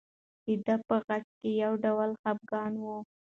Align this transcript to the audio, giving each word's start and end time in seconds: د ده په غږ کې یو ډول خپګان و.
د 0.45 0.47
ده 0.65 0.75
په 0.87 0.95
غږ 1.07 1.25
کې 1.39 1.49
یو 1.63 1.73
ډول 1.83 2.09
خپګان 2.21 2.73
و. 2.83 2.85